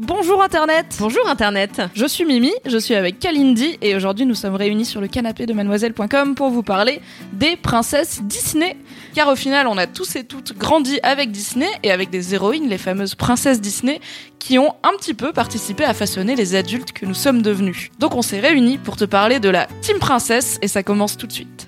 [0.00, 4.54] Bonjour Internet Bonjour Internet Je suis Mimi, je suis avec Kalindi et aujourd'hui nous sommes
[4.54, 7.00] réunis sur le canapé de mademoiselle.com pour vous parler
[7.32, 8.76] des princesses Disney.
[9.16, 12.68] Car au final on a tous et toutes grandi avec Disney et avec des héroïnes,
[12.68, 13.98] les fameuses princesses Disney,
[14.38, 17.90] qui ont un petit peu participé à façonner les adultes que nous sommes devenus.
[17.98, 21.26] Donc on s'est réunis pour te parler de la Team Princesse et ça commence tout
[21.26, 21.66] de suite.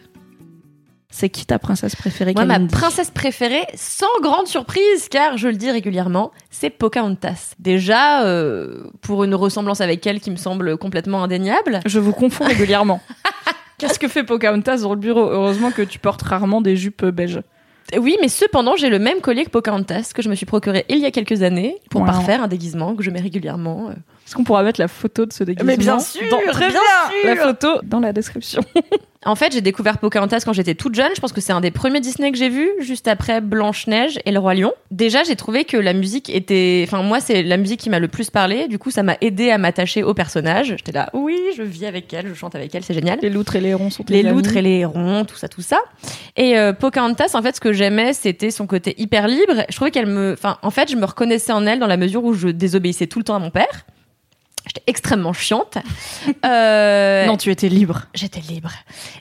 [1.12, 5.54] C'est qui ta princesse préférée Moi, ma princesse préférée, sans grande surprise, car je le
[5.56, 7.54] dis régulièrement, c'est Pocahontas.
[7.58, 11.80] Déjà, euh, pour une ressemblance avec elle qui me semble complètement indéniable.
[11.84, 13.00] Je vous confonds régulièrement.
[13.78, 15.22] Qu'est-ce que fait Pocahontas dans le bureau?
[15.28, 17.40] Heureusement que tu portes rarement des jupes beiges.
[17.98, 20.98] Oui, mais cependant, j'ai le même collier que Pocahontas que je me suis procuré il
[20.98, 22.06] y a quelques années pour Wow.
[22.06, 23.88] parfaire un déguisement que je mets régulièrement.
[23.88, 23.94] euh.
[24.26, 26.78] Est-ce qu'on pourra mettre la photo de ce déguisement Mais bien sûr, dans, très bien
[27.24, 27.42] La sûr.
[27.46, 28.62] photo dans la description.
[29.26, 31.10] En fait, j'ai découvert Pocahontas quand j'étais toute jeune.
[31.14, 34.30] Je pense que c'est un des premiers Disney que j'ai vu, juste après Blanche-Neige et
[34.30, 34.72] le Roi Lion.
[34.90, 36.82] Déjà, j'ai trouvé que la musique était...
[36.86, 38.66] Enfin, moi, c'est la musique qui m'a le plus parlé.
[38.66, 40.68] Du coup, ça m'a aidé à m'attacher au personnage.
[40.68, 43.18] J'étais là, oui, je vis avec elle, je chante avec elle, c'est génial.
[43.20, 44.58] Les loutres et les hérons sont les loutres amis.
[44.58, 45.80] et les hérons, tout ça, tout ça.
[46.38, 49.64] Et euh, Pocahontas, en fait, ce que j'aimais, c'était son côté hyper libre.
[49.68, 52.24] Je trouvais qu'elle me, enfin, en fait, je me reconnaissais en elle dans la mesure
[52.24, 53.84] où je désobéissais tout le temps à mon père.
[54.66, 55.78] J'étais extrêmement chiante.
[56.44, 58.02] Euh, Non, tu étais libre.
[58.14, 58.70] J'étais libre.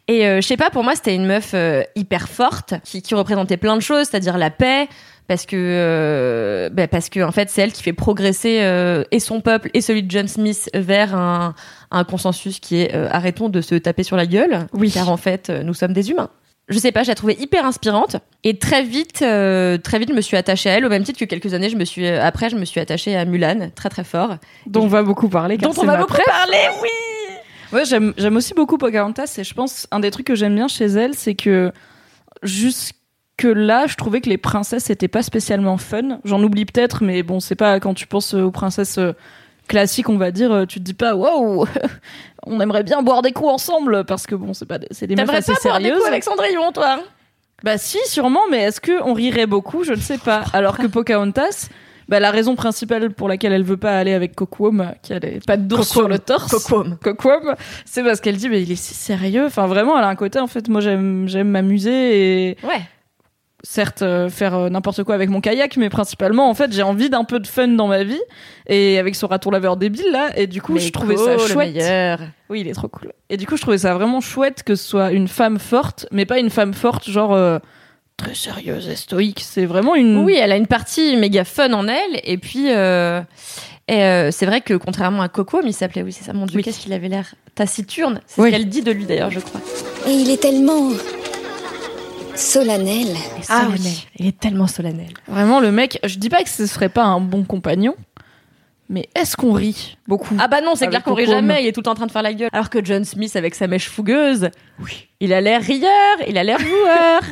[0.07, 3.15] Et euh, je sais pas, pour moi, c'était une meuf euh, hyper forte qui, qui
[3.15, 4.87] représentait plein de choses, c'est-à-dire la paix.
[5.27, 8.67] Parce que, euh, bah, parce que en fait, c'est elle qui fait progresser
[9.11, 11.53] et son peuple et celui de John Smith vers un,
[11.91, 14.89] un consensus qui est arrêtons de se taper sur la gueule, Oui.
[14.91, 16.31] car en fait, nous sommes des humains.
[16.69, 20.13] Je sais pas, je la trouvais hyper inspirante et très vite, euh, très vite, je
[20.13, 22.23] me suis attachée à elle au même titre que quelques années, je me suis euh,
[22.23, 24.37] après, je me suis attachée à Mulan, très très fort,
[24.67, 25.58] Dont on va beaucoup parler.
[25.58, 26.89] dont on va beaucoup parler, oui.
[27.73, 30.67] Ouais, j'aime, j'aime aussi beaucoup Pocahontas et je pense un des trucs que j'aime bien
[30.67, 31.71] chez elle, c'est que
[32.43, 32.93] jusque
[33.43, 36.19] là, je trouvais que les princesses étaient pas spécialement fun.
[36.23, 38.99] J'en oublie peut-être, mais bon, c'est pas quand tu penses aux princesses
[39.69, 41.65] classiques, on va dire, euh, tu te dis pas waouh,
[42.45, 45.15] on aimerait bien boire des coups ensemble parce que bon, c'est pas, des- c'est des
[45.15, 45.97] meufs assez pas boire des sérieuses.
[45.99, 46.99] coups avec Cendrillon, toi
[47.63, 49.83] Bah si, sûrement, mais est-ce que on rirait beaucoup?
[49.85, 50.43] Je ne sais pas.
[50.53, 51.67] Alors que Pocahontas,
[52.08, 55.39] bah, la raison principale pour laquelle elle veut pas aller avec Coquom, qui a les
[55.45, 56.49] pattes d'ours sur le torse.
[57.03, 57.53] Coquom,
[57.85, 59.45] c'est parce qu'elle dit mais il est si sérieux.
[59.45, 60.67] Enfin vraiment, elle a un côté en fait.
[60.69, 62.81] Moi j'aime j'aime m'amuser et Ouais.
[63.64, 67.09] Certes euh, faire euh, n'importe quoi avec mon kayak, mais principalement en fait j'ai envie
[67.09, 68.21] d'un peu de fun dans ma vie
[68.67, 70.30] et avec son raton laveur débile là.
[70.37, 71.73] Et du coup Mais je trouvais ça cool, le chouette.
[71.75, 72.20] meilleur.
[72.49, 73.11] Oui, il est trop cool.
[73.30, 76.25] Et du coup, je trouvais ça vraiment chouette que ce soit une femme forte, mais
[76.25, 77.59] pas une femme forte genre euh,
[78.17, 79.42] très sérieuse et stoïque.
[79.42, 80.17] C'est vraiment une.
[80.23, 82.20] Oui, elle a une partie méga fun en elle.
[82.23, 83.21] Et puis, euh,
[83.87, 86.45] et, euh, c'est vrai que contrairement à Coco, mais il s'appelait, oui, c'est ça, mon
[86.47, 86.64] Dieu, Oui.
[86.64, 88.20] qu'est-ce qu'il avait l'air taciturne.
[88.26, 88.49] C'est Oui.
[88.49, 89.61] ce qu'elle dit de lui d'ailleurs, je crois.
[90.08, 90.89] Et il est tellement
[92.39, 93.16] solennel.
[93.50, 93.82] Ah solennel.
[93.83, 94.08] oui.
[94.17, 95.14] Il est tellement solennel.
[95.27, 96.00] Vraiment, le mec.
[96.04, 97.95] Je dis pas que ce serait pas un bon compagnon,
[98.92, 101.64] mais est-ce qu'on rit beaucoup Ah bah non, c'est clair qu'on rit jamais.
[101.64, 102.50] Il est tout le temps en train de faire la gueule.
[102.52, 105.08] Alors que John Smith avec sa mèche fougueuse, oui.
[105.20, 107.22] il a l'air rieur, il a l'air joueur.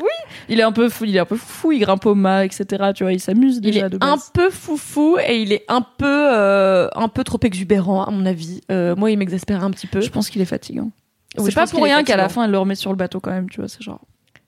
[0.49, 2.91] Il est un peu fou, il est un peu fou, il grimpe au mât, etc.
[2.95, 5.81] Tu vois, il s'amuse Il déjà est de un peu foufou et il est un
[5.81, 8.61] peu, euh, un peu trop exubérant à mon avis.
[8.71, 9.99] Euh, moi, il m'exaspère un petit peu.
[9.99, 10.89] Je pense qu'il est fatigant.
[11.37, 13.31] Oui, c'est pas pour rien qu'à la fin elle le remet sur le bateau quand
[13.31, 13.99] même, tu vois, c'est genre.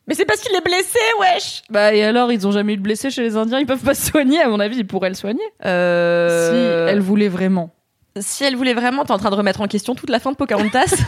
[0.10, 1.62] Mais c'est parce qu'il est blessé, wesh.
[1.70, 3.94] Bah et alors, ils ont jamais eu de blessé chez les Indiens, ils peuvent pas
[3.94, 5.44] se soigner, à mon avis, ils pourraient le soigner.
[5.66, 6.50] Euh...
[6.88, 7.70] Si elle voulait vraiment.
[8.20, 10.36] si elle voulait vraiment, t'es en train de remettre en question toute la fin de
[10.36, 10.96] Pocahontas.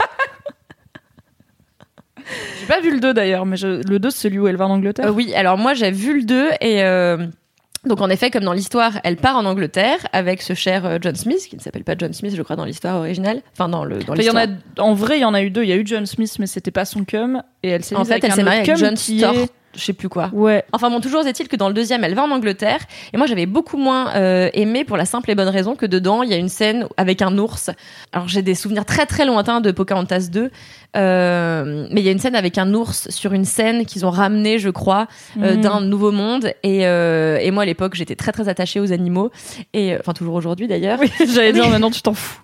[2.59, 4.65] J'ai pas vu le 2 d'ailleurs, mais je- le 2 c'est celui où elle va
[4.67, 5.07] en Angleterre.
[5.07, 7.17] Euh, oui, alors moi j'ai vu le 2 et euh,
[7.85, 11.15] donc en effet, comme dans l'histoire, elle part en Angleterre avec ce cher euh, John
[11.15, 13.41] Smith, qui ne s'appelle pas John Smith, je crois, dans l'histoire originale.
[13.53, 14.57] Enfin, dans le dans Enfin, il y en l'histoire.
[14.77, 15.63] a, en vrai, il y en a eu deux.
[15.63, 17.41] Il y a eu John Smith, mais c'était pas son cum.
[17.63, 19.51] Et elle s'est En fait, elle s'est mariée autre avec cum John qui Storr, est-
[19.75, 20.29] je sais plus quoi.
[20.33, 20.63] Ouais.
[20.73, 22.79] Enfin bon, toujours est-il que dans le deuxième, elle va en Angleterre.
[23.13, 26.23] Et moi, j'avais beaucoup moins euh, aimé pour la simple et bonne raison que dedans,
[26.23, 27.69] il y a une scène avec un ours.
[28.11, 30.51] Alors, j'ai des souvenirs très très lointains de Pocahontas 2.
[30.97, 34.09] Euh, mais il y a une scène avec un ours sur une scène qu'ils ont
[34.09, 35.07] ramené, je crois,
[35.41, 35.61] euh, Mhm.
[35.61, 36.51] d'un nouveau monde.
[36.63, 39.31] Et, euh, et moi, à l'époque, j'étais très très attachée aux animaux.
[39.73, 40.99] Et enfin, toujours aujourd'hui d'ailleurs.
[40.99, 42.41] Oui, j'allais dire maintenant tu t'en fous.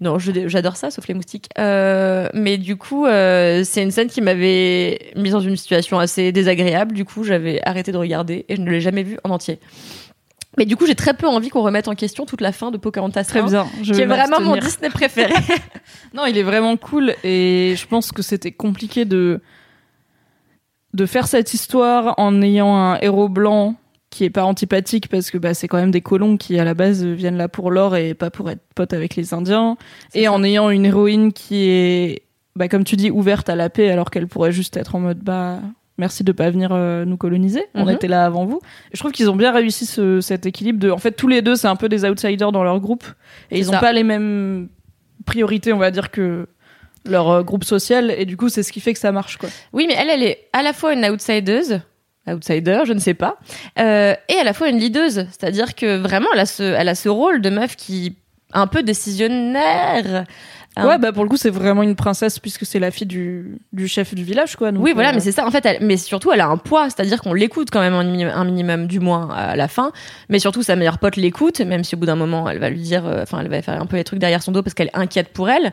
[0.00, 1.48] Non, j'adore ça, sauf les moustiques.
[1.58, 6.30] Euh, mais du coup, euh, c'est une scène qui m'avait mise dans une situation assez
[6.30, 6.94] désagréable.
[6.94, 9.58] Du coup, j'avais arrêté de regarder et je ne l'ai jamais vue en entier.
[10.56, 12.76] Mais du coup, j'ai très peu envie qu'on remette en question toute la fin de
[12.76, 13.24] Pocahontas.
[13.24, 13.66] Très 1, bien.
[13.82, 14.56] Je Qui est vraiment mon.
[14.56, 15.34] Disney préféré.
[16.14, 19.40] Non, il est vraiment cool et je pense que c'était compliqué de
[20.94, 23.76] de faire cette histoire en ayant un héros blanc
[24.10, 26.74] qui est pas antipathique parce que bah, c'est quand même des colons qui à la
[26.74, 29.76] base viennent là pour l'or et pas pour être potes avec les Indiens.
[30.14, 32.22] Et en ayant une héroïne qui est
[32.56, 35.18] bah, comme tu dis ouverte à la paix alors qu'elle pourrait juste être en mode
[35.18, 35.58] bah
[35.98, 37.62] merci de pas venir euh, nous coloniser.
[37.74, 37.90] On Mhm.
[37.90, 38.60] était là avant vous.
[38.90, 41.42] Et je trouve qu'ils ont bien réussi ce, cet équilibre de en fait tous les
[41.42, 43.04] deux c'est un peu des outsiders dans leur groupe.
[43.50, 43.80] Et ils ont ça.
[43.80, 44.68] pas les mêmes
[45.26, 46.46] priorités on va dire que
[47.04, 48.12] leur euh, groupe social.
[48.16, 49.48] Et du coup c'est ce qui fait que ça marche quoi.
[49.72, 51.80] Oui, mais elle, elle est à la fois une outsideuse,
[52.34, 53.38] outsider, je ne sais pas,
[53.78, 55.26] euh, et à la fois une leaduse.
[55.30, 58.16] C'est-à-dire que vraiment, elle a ce, elle a ce rôle de meuf qui
[58.54, 60.24] un peu décisionnaire.
[60.76, 63.58] Un- ouais bah pour le coup c'est vraiment une princesse puisque c'est la fille du,
[63.72, 65.44] du chef du village quoi donc, oui, voilà, euh, mais c'est ça.
[65.44, 68.04] En fait, elle- mais surtout, elle a un poids, c'est-à-dire qu'on l'écoute quand même un
[68.04, 69.90] minimum, un minimum, du moins à la fin.
[70.28, 72.80] Mais surtout, sa meilleure pote l'écoute, même si au bout d'un moment, elle va lui
[72.80, 74.86] dire, euh, enfin, elle va faire un peu les trucs derrière son dos parce qu'elle
[74.88, 75.72] est inquiète pour elle.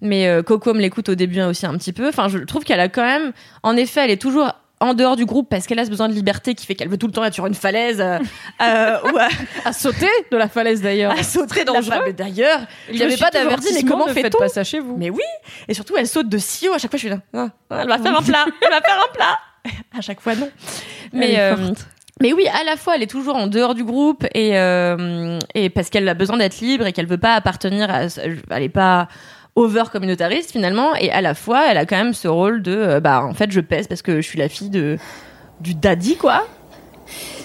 [0.00, 2.08] Mais euh, Coco me l'écoute au début aussi un petit peu.
[2.08, 3.32] Enfin, je trouve qu'elle a quand même,
[3.62, 6.12] en effet, elle est toujours en dehors du groupe parce qu'elle a ce besoin de
[6.14, 8.18] liberté qui fait qu'elle veut tout le temps être sur une falaise euh,
[8.62, 9.28] euh, ou à,
[9.64, 11.84] à sauter de la falaise d'ailleurs à sauter dangereux.
[11.84, 12.14] de la falaise.
[12.16, 13.80] D'ailleurs, il n'y avait pas d'avertissement.
[13.82, 15.22] Mais comment ne faites fait-on pas ça chez vous mais oui
[15.68, 16.74] Et surtout, elle saute de si haut.
[16.74, 17.20] À chaque fois, je suis là.
[17.34, 18.44] Ah, elle va faire un plat.
[18.60, 19.38] Elle va faire un plat.
[19.98, 20.48] À chaque fois, non.
[21.12, 21.56] Mais, euh,
[22.20, 25.70] mais oui, à la fois, elle est toujours en dehors du groupe et, euh, et
[25.70, 28.02] parce qu'elle a besoin d'être libre et qu'elle veut pas appartenir à.
[28.50, 29.08] Elle est pas
[29.56, 30.94] over communautariste finalement.
[30.96, 32.72] Et à la fois, elle a quand même ce rôle de.
[32.76, 34.98] euh, bah, en fait, je pèse parce que je suis la fille de
[35.60, 36.46] du daddy, quoi.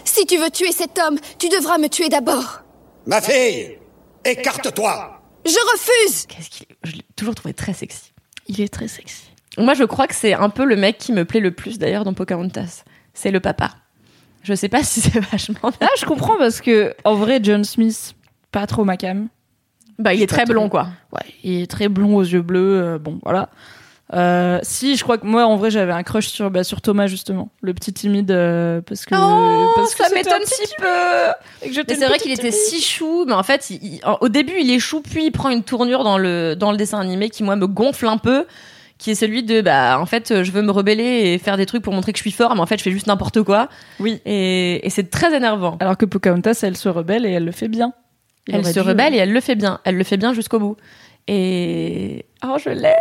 [0.04, 2.62] Si tu veux tuer cet homme, tu devras me tuer d'abord.
[3.08, 3.78] Ma fille,
[4.26, 8.12] écarte-toi Je refuse Qu'est-ce qu'il est- Je l'ai toujours trouvé très sexy.
[8.48, 9.24] il est très sexy
[9.58, 12.04] Moi, je crois que c'est un peu le mec qui me plaît le plus d'ailleurs
[12.04, 12.84] dans Pocahontas.
[13.14, 13.72] C'est le papa.
[14.44, 15.72] Je sais pas si c'est vachement.
[15.82, 18.14] ah je comprends parce que en vrai John Smith
[18.52, 19.30] pas trop ma cam
[20.02, 20.88] Bah, il est très blond, quoi.
[21.12, 22.82] Ouais, il est très blond aux yeux bleus.
[22.82, 23.50] euh, bon, voilà.
[24.14, 27.08] Euh, si, je crois que moi, en vrai, j'avais un crush sur, bah, sur Thomas
[27.08, 29.16] justement, le petit timide, euh, parce que
[29.76, 30.86] parce que ça c'était m'étonne un petit si peu.
[31.66, 32.54] et que j'étais Mais une c'est vrai petite qu'il était timide.
[32.68, 35.32] si chou, mais en fait, il- il- en- au début, il est chou, puis il
[35.32, 38.46] prend une tournure dans le dans le dessin animé qui moi me gonfle un peu,
[38.98, 41.82] qui est celui de bah en fait, je veux me rebeller et faire des trucs
[41.82, 43.70] pour montrer que je suis fort, mais en fait, je fais juste n'importe quoi.
[44.02, 44.20] Oui.
[44.26, 45.78] Et, et c'est très énervant.
[45.80, 47.94] Alors que Pocahontas, elle se rebelle et elle le fait bien.
[48.48, 49.80] Il elle se dû- rebelle et elle le fait bien.
[49.84, 50.78] Elle le fait bien jusqu'au bout.
[51.28, 52.94] Et oh, je l'aime.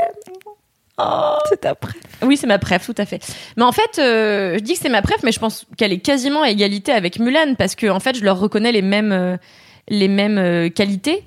[0.98, 1.36] Oh.
[1.48, 1.94] C'est après.
[2.22, 3.20] Oui, c'est ma préf, tout à fait.
[3.56, 6.00] Mais en fait, euh, je dis que c'est ma préf, mais je pense qu'elle est
[6.00, 9.36] quasiment à égalité avec Mulan parce que en fait, je leur reconnais les mêmes euh,
[9.88, 11.24] les mêmes euh, qualités.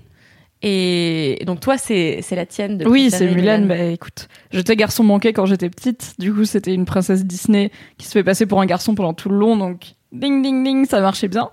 [0.62, 2.78] Et donc toi, c'est c'est la tienne.
[2.78, 3.66] De Oui, c'est préférer, Mulan.
[3.68, 6.14] Bah écoute, j'étais garçon manqué quand j'étais petite.
[6.20, 9.28] Du coup, c'était une princesse Disney qui se fait passer pour un garçon pendant tout
[9.30, 9.58] le long.
[9.58, 11.50] Donc, ding, ding, ding, ça marchait bien.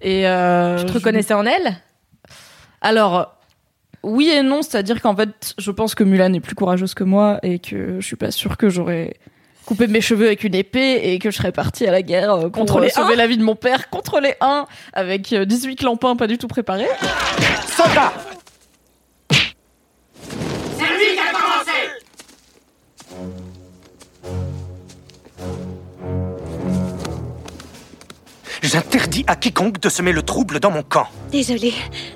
[0.00, 1.76] Et euh, Tu te je- reconnaissais en elle
[2.84, 3.34] Alors,
[4.02, 7.38] oui et non, c'est-à-dire qu'en fait, je pense que Mulan est plus courageuse que moi
[7.42, 9.16] et que je suis pas sûre que j'aurais
[9.64, 12.40] coupé mes cheveux avec une épée et que je serais partie à la guerre euh,
[12.50, 15.46] pour Contre euh, les sauver la vie de mon père contre les uns avec euh,
[15.46, 16.86] 18 clampins pas du tout préparés.
[17.74, 18.12] Soldat
[28.64, 31.06] J'interdis à quiconque de semer le trouble dans mon camp.
[31.30, 31.74] Désolée.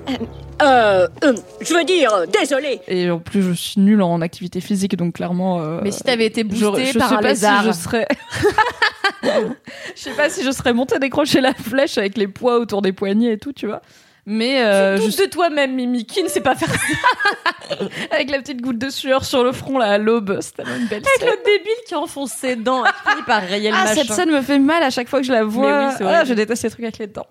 [0.09, 0.13] Euh,
[0.61, 2.81] euh, euh, je veux dire, euh, désolée.
[2.87, 5.61] Et en plus, je suis nulle en activité physique, donc clairement.
[5.61, 7.61] euh, Mais si t'avais été j'aurais- boostée je par sais un pas lézard.
[7.61, 8.07] si je serais.
[9.23, 12.91] je sais pas si je serais montée décrocher la flèche avec les poids autour des
[12.93, 13.81] poignets et tout, tu vois.
[14.25, 17.75] Mais euh, Doute juste de toi-même, Mimi, qui ne sait pas faire ça.
[18.11, 21.01] avec la petite goutte de sueur sur le front là à l'aube, c'était une belle
[21.03, 21.29] Avec scène.
[21.29, 23.95] le débile qui enfonce ses dents et qui finit par rayer le Ah, machin.
[24.03, 25.71] cette scène me fait mal à chaque fois que je la vois.
[25.81, 26.25] Mais oui, c'est ah, horrible.
[26.27, 27.25] je déteste ces trucs avec les dents.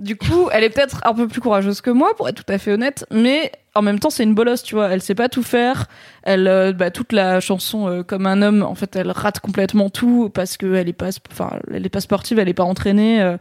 [0.00, 2.58] Du coup, elle est peut-être un peu plus courageuse que moi, pour être tout à
[2.58, 4.88] fait honnête, mais en même temps, c'est une bolosse, tu vois.
[4.88, 5.86] Elle sait pas tout faire.
[6.24, 9.90] Elle, euh, bah, toute la chanson euh, comme un homme, en fait, elle rate complètement
[9.90, 13.22] tout parce qu'elle est pas, enfin, elle est pas sportive, elle est pas entraînée.
[13.22, 13.36] euh,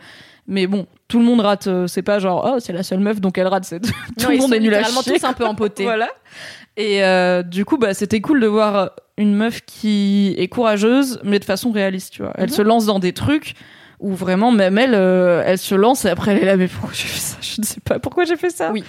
[0.47, 1.69] mais bon, tout le monde rate.
[1.87, 3.63] c'est pas genre, oh, c'est la seule meuf, donc elle rate.
[3.65, 3.91] C'est tout
[4.23, 5.13] Non, le monde est nul à chier.
[5.19, 5.83] tous un peu empotés.
[5.85, 6.09] Voilà.
[6.77, 7.01] Et
[7.45, 11.71] du coup, bah, c'était cool de voir une meuf qui est courageuse, mais de façon
[11.71, 12.33] réaliste, tu vois.
[12.35, 12.55] Elle Mhm.
[12.55, 13.53] se lance dans des trucs
[13.99, 16.91] où vraiment, même elle, euh, elle se lance et après elle est là, mais pourquoi
[16.93, 17.37] j'ai fait ça?
[17.41, 18.71] Je ne sais pas pourquoi j'ai fait ça.
[18.71, 18.83] Oui.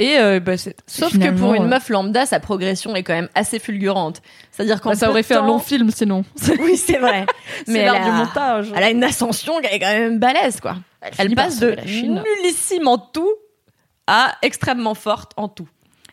[0.00, 0.52] Et euh, bah,
[0.86, 4.22] Sauf que pour une euh, meuf lambda, sa progression est quand même assez fulgurante.
[4.52, 6.24] C'est-à-dire qu'en bah, ça aurait fait un long film sinon.
[6.60, 7.26] Oui, c'est vrai.
[7.66, 8.72] mais elle l'art a- du montage.
[8.76, 10.76] Elle a une ascension qui est quand même balèze, quoi.
[11.18, 12.22] Elle, passe de sauver la Chine.
[12.42, 13.32] nullissime en tout
[14.06, 15.68] à extrêmement forte en tout.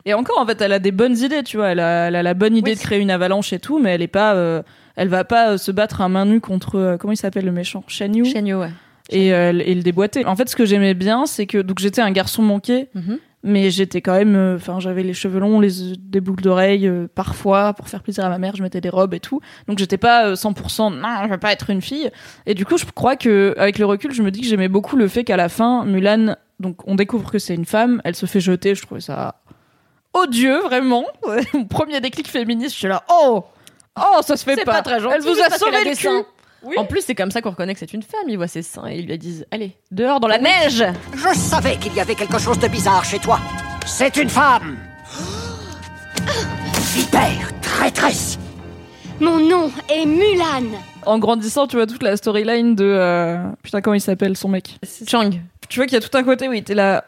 [0.06, 1.70] Et encore, en fait, elle a des bonnes idées, tu vois.
[1.70, 2.78] Elle a, elle a la bonne idée Oui.
[2.78, 4.62] de créer une avalanche et tout, mais elle est pas, euh,
[4.96, 7.52] elle va pas euh, se battre à main nue contre, euh, comment il s'appelle le
[7.52, 8.24] méchant, Shan Yu?
[8.56, 8.70] Ouais.
[9.10, 10.26] et, euh, et le déboîter.
[10.26, 13.20] En fait, ce que j'aimais bien, c'est que donc j'étais un garçon manqué, Mhm.
[13.44, 17.08] mais j'étais quand même, euh, enfin, j'avais les cheveux longs, les des boucles d'oreilles, euh,
[17.14, 19.42] parfois pour faire plaisir à ma mère, je mettais des robes et tout.
[19.68, 22.10] Donc j'étais pas euh, 100% non, je veux pas être une fille.
[22.48, 24.96] Et du coup, je crois que avec le recul, je me dis que j'aimais beaucoup
[24.96, 28.26] le fait qu'à la fin, Mulan, donc on découvre que c'est une femme, elle se
[28.26, 28.74] fait jeter.
[28.74, 29.36] Je trouvais ça
[30.14, 31.04] odieux, vraiment.
[31.54, 33.44] Mon premier déclic féministe, je suis là, oh,
[34.00, 34.74] oh, ça se fait pas.
[34.74, 35.96] pas très gentil, Elle vous a sauvé a le cul.
[35.96, 36.26] seins.
[36.64, 36.76] Oui.
[36.78, 38.28] En plus, c'est comme ça qu'on reconnaît que c'est une femme.
[38.28, 40.84] Ils voient ses seins et ils lui disent Allez, dehors dans la neige
[41.16, 43.40] Je savais qu'il y avait quelque chose de bizarre chez toi.
[43.86, 44.76] C'est une femme.
[46.94, 48.40] Vipère, traîtresse.
[49.20, 50.78] Mon nom est Mulan.
[51.06, 54.78] En grandissant, tu vois toute la storyline de euh, putain comment il s'appelle son mec?
[55.08, 55.30] Chang.
[55.70, 57.06] Tu vois qu'il y a tout un côté où il était là.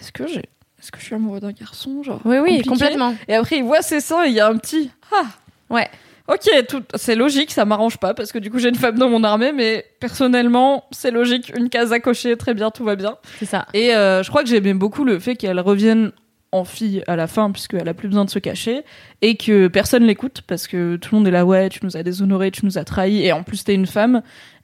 [0.00, 0.44] Est-ce que j'ai,
[0.80, 2.68] est-ce que je suis amoureux d'un garçon, genre Oui, oui, compliqué.
[2.68, 3.14] complètement.
[3.28, 4.90] Et après il voit ses seins et il y a un petit.
[5.12, 5.22] Ah.
[5.70, 5.88] Ouais.
[6.28, 9.08] Ok, tout, c'est logique, ça m'arrange pas parce que du coup j'ai une femme dans
[9.08, 13.16] mon armée, mais personnellement c'est logique, une case à cocher, très bien, tout va bien.
[13.38, 13.66] C'est ça.
[13.74, 16.10] Et euh, je crois que j'aimais beaucoup le fait qu'elle revienne
[16.50, 18.82] en fille à la fin, puisqu'elle a plus besoin de se cacher,
[19.22, 22.02] et que personne l'écoute, parce que tout le monde est là, ouais, tu nous as
[22.02, 24.22] déshonoré, tu nous as trahis, et en plus t'es une femme,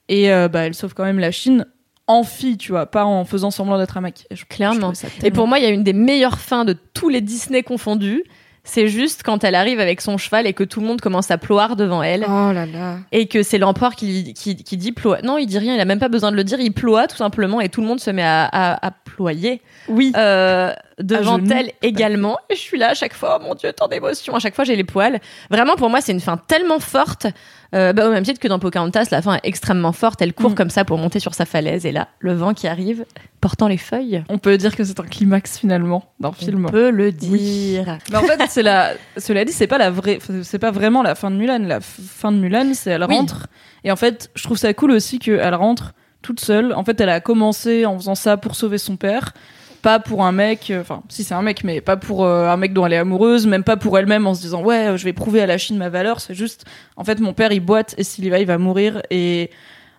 [0.09, 1.67] et euh, bah, elle sauve quand même la Chine
[2.09, 4.27] en fille, tu vois, pas en faisant semblant d'être un mec.
[4.33, 4.93] Je- Clairement.
[4.95, 7.63] je Et pour moi, il y a une des meilleures fins de tous les Disney
[7.63, 8.25] confondus.
[8.65, 11.39] C'est juste quand elle arrive avec son cheval et que tout le monde commence à
[11.39, 12.25] ploir devant elle.
[12.29, 12.99] Oh là là.
[13.11, 15.21] Et que c'est l'empereur qui, qui, qui dit ploie.
[15.23, 17.17] Non, il dit rien, il a même pas besoin de le dire, il ploie tout
[17.17, 20.13] simplement et tout le monde se met à, à, à ployer Oui.
[20.17, 22.39] euh, devant elle également.
[22.51, 24.37] Et je suis là à chaque fois, oh mon dieu, tant d'émotions.
[24.37, 25.19] À chaque fois, j'ai les poils.
[25.51, 27.27] Vraiment, pour moi, c'est une fin tellement forte.
[27.75, 30.21] Euh, bah, au même titre que dans Pocahontas, la fin est extrêmement forte.
[30.21, 30.55] Elle court Mm.
[30.55, 31.87] comme ça pour monter sur sa falaise.
[31.87, 33.05] Et là, le vent qui arrive,
[33.41, 34.23] portant les feuilles.
[34.29, 36.67] On peut dire que c'est un climax finalement d'un film.
[36.67, 37.99] On peut le dire.
[38.11, 38.93] Mais en fait, c'est la.
[39.17, 40.19] Cela dit, c'est pas la vraie.
[40.43, 41.61] C'est pas vraiment la fin de Mulan.
[41.61, 43.17] La fin de Mulan, c'est elle Oui.
[43.17, 43.47] rentre.
[43.85, 46.73] Et en fait, je trouve ça cool aussi qu'elle rentre toute seule.
[46.75, 49.33] En fait, elle a commencé en faisant ça pour sauver son père,
[49.83, 50.71] pas pour un mec.
[50.71, 52.99] euh, Enfin, si c'est un mec, mais pas pour euh, un mec dont elle est
[52.99, 55.59] amoureuse, même pas pour elle-même en se disant ouais, euh, je vais prouver à la
[55.59, 56.21] Chine ma valeur.
[56.21, 56.65] C'est juste,
[56.97, 59.03] en fait, mon père il boite et s'il y va, il va mourir.
[59.11, 59.51] Et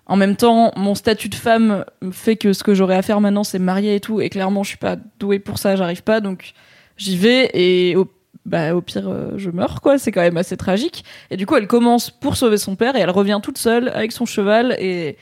[0.07, 3.43] en même temps, mon statut de femme fait que ce que j'aurais à faire maintenant,
[3.43, 4.21] c'est marier et tout.
[4.21, 6.21] Et clairement, je suis pas douée pour ça, j'arrive pas.
[6.21, 6.53] Donc,
[6.97, 8.11] j'y vais et au,
[8.45, 9.97] bah, au pire, je meurs, quoi.
[9.97, 11.03] C'est quand même assez tragique.
[11.29, 14.11] Et du coup, elle commence pour sauver son père et elle revient toute seule avec
[14.11, 15.17] son cheval et,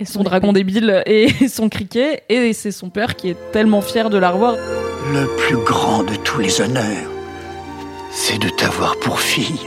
[0.00, 2.22] Et son dragon débile et son criquet.
[2.28, 4.54] Et c'est son père qui est tellement fier de la revoir.
[5.12, 7.10] Le plus grand de tous les honneurs,
[8.10, 9.60] c'est de t'avoir pour fille.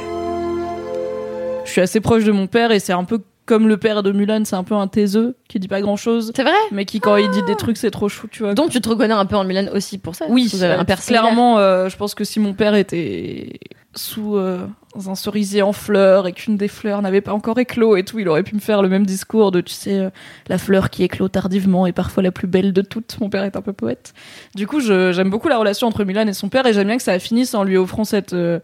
[1.65, 4.11] Je suis assez proche de mon père et c'est un peu comme le père de
[4.11, 6.31] Mulan, c'est un peu un taiseux qui dit pas grand chose.
[6.35, 8.53] C'est vrai Mais qui, quand il dit des trucs, c'est trop chou, tu vois.
[8.53, 10.85] Donc tu te reconnais un peu en Mulan aussi pour ça Oui, Vous avez un
[10.85, 13.59] père clairement, euh, je pense que si mon père était
[13.93, 14.65] sous euh,
[15.07, 18.27] un cerisier en fleurs et qu'une des fleurs n'avait pas encore éclos et tout, il
[18.27, 20.09] aurait pu me faire le même discours de, tu sais, euh,
[20.47, 23.17] la fleur qui éclot tardivement est parfois la plus belle de toutes.
[23.21, 24.13] Mon père est un peu poète.
[24.55, 27.03] Du coup, j'aime beaucoup la relation entre Mulan et son père et j'aime bien que
[27.03, 28.33] ça finisse en lui offrant cette...
[28.33, 28.59] euh,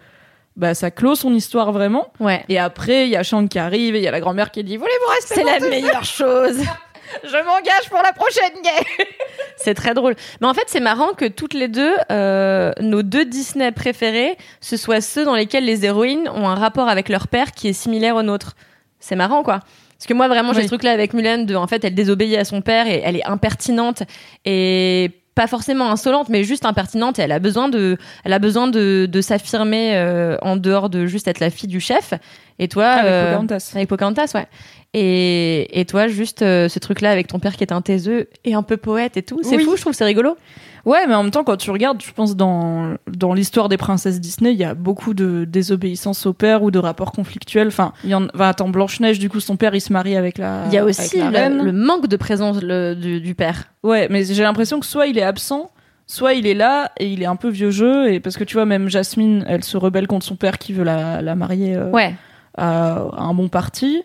[0.58, 2.12] bah, ça clôt son histoire vraiment.
[2.20, 2.44] Ouais.
[2.50, 4.64] Et après, il y a Shang qui arrive et il y a la grand-mère qui
[4.64, 6.58] dit Voulez-vous rester C'est la meilleure chose.
[7.24, 9.08] Je m'engage pour la prochaine guerre
[9.58, 10.16] C'est très drôle.
[10.42, 14.78] Mais en fait, c'est marrant que toutes les deux, euh, nos deux Disney préférés, ce
[14.78, 18.16] soient ceux dans lesquels les héroïnes ont un rapport avec leur père qui est similaire
[18.16, 18.56] au nôtre.
[19.00, 19.60] C'est marrant, quoi.
[19.98, 20.64] Parce que moi, vraiment, j'ai Oui.
[20.66, 23.26] ce truc-là avec Mulan de, en fait, elle désobéit à son père et elle est
[23.26, 24.04] impertinente
[24.46, 28.68] et pas forcément insolente, mais juste impertinente et elle a besoin de, elle a besoin
[28.68, 32.14] de, de s'affirmer euh, en dehors de juste être la fille du chef.
[32.60, 33.72] Et toi, Avec euh, Pocahontas.
[33.76, 34.48] avec Pocahontas, ouais.
[34.94, 38.54] Et, et toi, juste euh, ce truc-là avec ton père qui est un taiseux et
[38.56, 39.40] un peu poète et tout.
[39.44, 39.64] C'est Oui.
[39.64, 40.38] fou, je trouve, c'est rigolo.
[40.86, 44.22] Ouais, mais en même temps, quand tu regardes, je pense dans, dans l'histoire des princesses
[44.22, 47.68] Disney, il y a beaucoup de désobéissance au père ou de rapports conflictuels.
[47.68, 50.38] Enfin, il y en va attends Blanche-Neige, du coup, son père, il se marie avec
[50.38, 51.58] la Il y a aussi reine.
[51.58, 53.66] le, le manque de présence le- du, du père.
[53.84, 55.70] Ouais, mais j'ai l'impression que soit il est absent,
[56.06, 58.10] soit il est là et il est un peu vieux jeu.
[58.14, 60.86] Et parce que tu vois, même Jasmine, elle se rebelle contre son père qui veut
[60.86, 62.16] la, la marier euh, Ouais.
[62.58, 64.04] À, à un bon parti.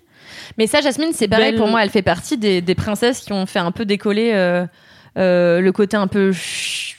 [0.59, 1.82] Mais ça, Jasmine, c'est pareil Belle- pour moi.
[1.82, 4.32] Elle fait partie des, des princesses qui ont fait un peu décoller
[5.16, 6.33] euh, euh, le côté un peu,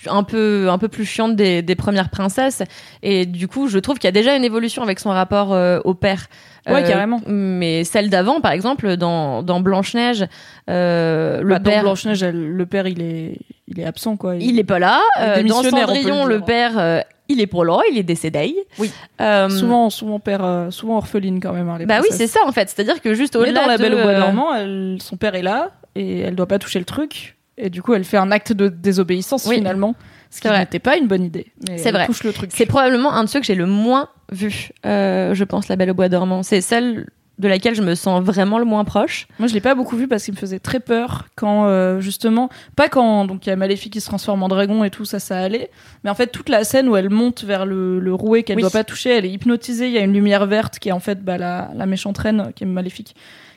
[0.08, 2.62] un peu, un peu plus chiante des, des premières princesses.
[3.02, 5.80] Et du coup, je trouve qu'il y a déjà une évolution avec son rapport euh,
[5.84, 6.28] au père.
[6.70, 7.20] Ouais, carrément.
[7.28, 10.26] Mais celle d'avant, par exemple, dans, dans Blanche Neige,
[10.70, 11.82] euh, le Bah, dans père.
[11.84, 14.36] Blanche-Neige, elle- le père, il est, il est absent, quoi.
[14.38, 15.00] Il est pas là.
[15.18, 16.46] Il est Euh, dans le Cendrillon, le, dire.
[16.46, 18.56] père, euh, il est pas là, il est décédé.
[18.80, 18.92] Oui.
[19.20, 21.68] Euh, souvent, souvent père, euh, souvent orpheline quand même.
[21.70, 22.70] hein, les Bah oui, c'est ça en fait.
[22.70, 25.36] C'est-à-dire que juste au-delà dans La de, Belle au Bois euh, dormant, elle- son père
[25.36, 27.36] est là et elle doit pas toucher le truc.
[27.58, 29.58] Et du coup, elle fait un acte de désobéissance Oui.
[29.58, 29.96] finalement,
[30.32, 31.48] ce qui n'était pas une bonne idée.
[31.78, 32.06] C'est vrai.
[32.08, 32.50] touche le truc.
[32.54, 35.92] C'est probablement un de ceux que j'ai le moins vu, euh, je pense, La Belle
[35.92, 36.42] au Bois dormant.
[36.44, 37.08] C'est celle
[37.40, 39.28] de laquelle je me sens vraiment le moins proche.
[39.40, 42.50] Moi, je l'ai pas beaucoup vu parce qu'il me faisait très peur quand, euh, justement,
[42.76, 45.20] pas quand donc il y a Maléfique qui se transforme en dragon et tout ça,
[45.20, 45.70] ça allait.
[46.04, 48.62] Mais en fait, toute la scène où elle monte vers le, le rouet qu'elle Oui.
[48.62, 49.88] doit pas toucher, elle est hypnotisée.
[49.88, 52.52] Il y a une lumière verte qui est en fait bah, la, la méchante reine
[52.56, 53.16] qui est Maléfique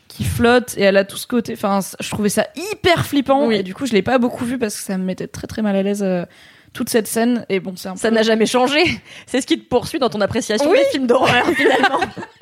[0.09, 1.53] qui flotte et elle a tout ce côté.
[1.55, 3.57] Enfin, je trouvais ça hyper flippant Oui.
[3.57, 5.63] et du coup, je l'ai pas beaucoup vu parce que ça me mettait très très
[5.63, 6.03] mal à l'aise.
[6.03, 6.25] euh,
[6.73, 8.79] toute cette scène et bon c'est un Ça peu- n'a jamais changé.
[9.27, 10.77] C'est ce qui te poursuit dans ton appréciation Oui.
[10.77, 12.01] des films d'horreur finalement.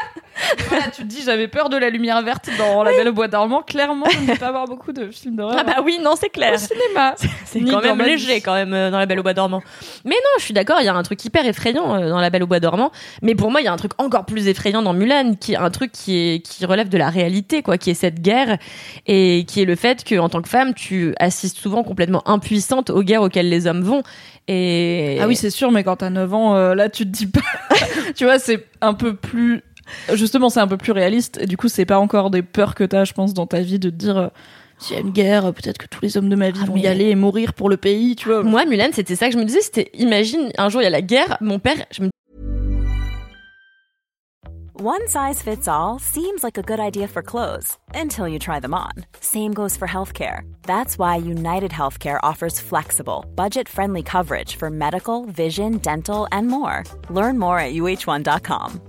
[0.68, 3.28] Voilà, tu te dis j'avais peur de la lumière verte dans La Belle au bois
[3.28, 6.14] dormant clairement je ne vais pas avoir beaucoup de films d'horreur ah bah oui, non,
[6.18, 6.54] c'est clair.
[6.54, 7.14] au cinéma
[7.44, 9.62] C'est quand même léger quand même euh, dans La Belle au Bois dormant.
[10.04, 12.30] Mais non, je suis d'accord, il y a un truc hyper effrayant euh, dans La
[12.30, 12.90] Belle au Bois dormant.
[13.22, 15.56] Mais pour moi, il y a un truc encore plus effrayant dans Mulan, qui est
[15.56, 18.58] un truc qui est qui relève de la réalité, quoi, qui est cette guerre
[19.06, 22.90] et qui est le fait que en tant que femme, tu assistes souvent complètement impuissante
[22.90, 24.02] aux guerres auxquelles les hommes vont.
[24.48, 27.26] Et Ah oui, c'est sûr, mais quand t'as 9 ans, euh, là, tu te dis
[27.26, 27.40] pas.
[28.16, 29.62] tu vois, c'est un peu plus.
[30.14, 31.38] Justement, c'est un peu plus réaliste.
[31.40, 33.78] Et du coup, c'est pas encore des peurs que t'as, je pense, dans ta vie
[33.78, 34.16] de te dire.
[34.16, 34.28] euh,
[34.78, 36.74] S'il y a une guerre, peut-être que tous les hommes de ma vie Ah, vont
[36.74, 38.42] mais- y aller et mourir pour le pays, tu vois.
[38.42, 39.60] moi, Mulan, c'était ça que je me disais.
[39.62, 42.10] C'était, imagine, un jour il y a la guerre, mon père, je me
[44.80, 48.74] One size fits all seems like a good idea for clothes until you try them
[48.74, 49.04] on.
[49.20, 50.40] Same goes for healthcare.
[50.66, 56.82] That's why United Healthcare offers flexible, budget friendly coverage for medical, vision, dental, and more.
[57.08, 58.80] Learn more at uh1.com.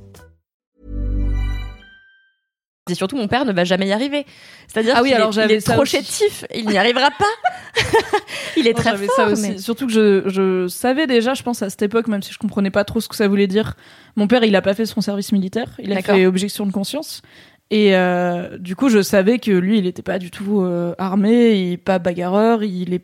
[2.92, 4.27] Et surtout, mon père ne va jamais y arriver.
[4.68, 5.98] C'est-à-dire Ah oui, qu'il alors est, il est trop aussi.
[5.98, 7.82] chétif, il n'y arrivera pas.
[8.58, 9.42] il est très fort, ça aussi.
[9.54, 12.38] mais- Surtout que je, je savais déjà, je pense, à cette époque, même si je
[12.38, 13.74] comprenais pas trop ce que ça voulait dire.
[14.15, 15.70] Mon père, il a pas fait son service militaire.
[15.80, 17.24] Il a fait objection de conscience.
[17.72, 21.54] Et euh, du coup, je savais que lui, il était pas du tout euh, armé,
[21.56, 23.04] il est pas bagarreur, il est.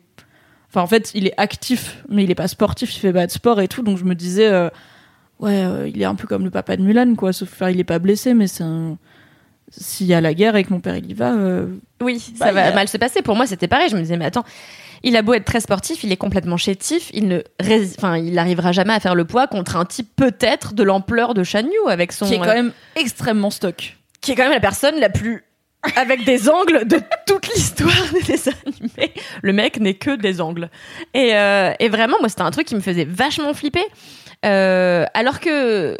[0.70, 3.32] Enfin, en fait, il est actif, mais il est pas sportif, il fait pas de
[3.32, 3.82] sport et tout.
[3.82, 4.70] Donc, je me disais, euh,
[5.40, 7.32] ouais, il est un peu comme le papa de Mulan, quoi.
[7.32, 8.96] Sauf que, enfin, il est pas blessé, mais c'est un.
[9.74, 11.66] S'il y a la guerre et que mon père il y va, euh,
[12.02, 13.22] Oui, Bah, ça va a- mal se passer.
[13.22, 13.88] Pour moi, c'était pareil.
[13.88, 14.44] Je me disais, mais attends,
[15.02, 17.40] il a beau être très sportif, il est complètement chétif, il ne,
[17.98, 21.42] enfin, il n'arrivera jamais à faire le poids contre un type peut-être de l'ampleur de
[21.42, 23.96] Shan Yu avec son, qui est quand même extrêmement stock.
[24.20, 25.42] qui est quand même la personne la plus
[25.96, 29.12] avec des angles de toute l'histoire des dessins animés.
[29.42, 30.68] Le mec n'est que des angles.
[31.14, 33.82] Et, euh, et vraiment, moi, c'était un truc qui me faisait vachement flipper.
[34.44, 35.96] Euh, alors que,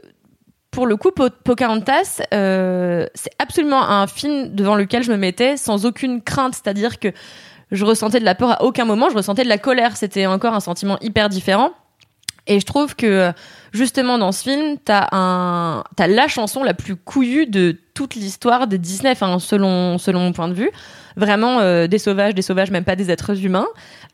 [0.72, 5.56] pour le coup, Po- Pocahontas, euh, c'est absolument un film devant lequel je me mettais
[5.56, 6.54] sans aucune crainte.
[6.54, 7.08] C'est-à-dire que
[7.70, 9.96] je ressentais de la peur à aucun moment, je ressentais de la colère.
[9.96, 11.70] C'était encore un sentiment hyper différent.
[12.48, 13.32] Et je trouve que
[13.72, 18.76] justement dans ce film, t'as un, la chanson la plus couillue de toute l'histoire de
[18.76, 20.70] Disney, selon mon point de vue.
[21.16, 23.66] Vraiment euh, des sauvages, des sauvages, même pas des êtres humains.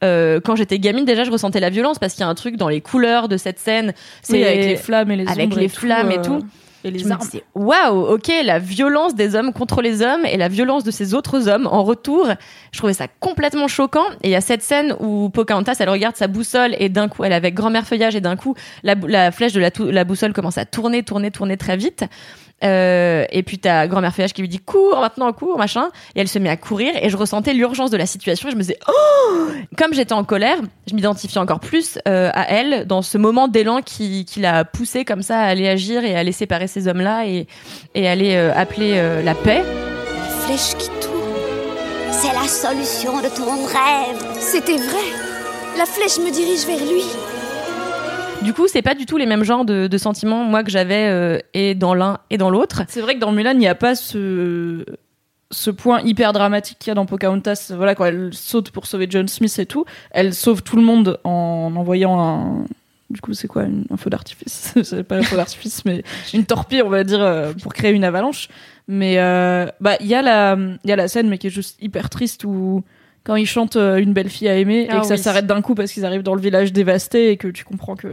[0.05, 2.57] Euh, quand j'étais gamine, déjà, je ressentais la violence parce qu'il y a un truc
[2.57, 3.93] dans les couleurs de cette scène.
[4.23, 6.45] C'est avec les flammes et les avec les et tout, flammes et euh, tout.
[6.85, 7.29] et les me armes.
[7.55, 11.49] waouh, ok, la violence des hommes contre les hommes et la violence de ces autres
[11.49, 12.29] hommes en retour,
[12.73, 14.07] je trouvais ça complètement choquant.
[14.23, 17.25] Et il y a cette scène où Pocahontas, elle regarde sa boussole et d'un coup,
[17.25, 20.65] elle est avec grand-mère feuillage et d'un coup, la, flèche de la boussole commence à
[20.65, 22.05] tourner, tourner, tourner très vite.
[22.65, 25.91] Euh, et puis t'as grand-mère feuillage qui lui dit cours maintenant, cours, machin.
[26.15, 28.57] Et elle se met à courir et je ressentais l'urgence de la situation et je
[28.57, 33.03] me disais, oh Comme j'étais en colère, je m'identifiais encore plus euh, à elle dans
[33.03, 36.33] ce moment d'élan qui, qui l'a poussée comme ça à aller agir et à aller
[36.33, 37.47] séparer ces hommes-là et,
[37.95, 39.63] et aller euh, appeler euh, la paix.
[40.45, 41.19] Flèche qui tourne.
[42.11, 44.41] C'est la solution de ton rêve.
[44.41, 45.29] C'était vrai.
[45.77, 47.05] La flèche me dirige vers lui.
[48.43, 51.39] Du coup, c'est pas du tout les mêmes genres de, sentiments, moi, que j'avais euh,
[51.55, 52.83] et dans l'un et dans l'autre.
[52.89, 54.85] C'est vrai que dans Mulan, il n'y a pas ce
[55.51, 57.73] ce point hyper dramatique qu'il y a dans Pocahontas.
[57.75, 61.19] Voilà, quand elle saute pour sauver John Smith et tout, elle sauve tout le monde
[61.25, 62.65] en envoyant un.
[63.11, 64.75] Du coup, c'est quoi un feu d'artifice?
[64.83, 66.03] C'est pas un feu d'artifice, mais
[66.35, 68.49] une torpille, on va dire, euh, pour créer une avalanche.
[68.87, 71.51] Mais euh, bah, il y a la, il y a la scène, mais qui est
[71.51, 72.85] juste hyper triste où
[73.29, 75.21] quand ils chantent euh, une belle fille à aimer et Ah que ça oui.
[75.21, 78.09] s'arrête d'un coup parce qu'ils arrivent dans le village dévasté et que tu comprends que